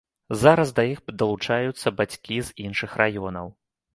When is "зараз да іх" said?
0.43-0.99